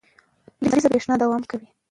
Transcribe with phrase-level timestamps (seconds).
[0.63, 1.67] لمریزه برېښنا دوام کوي.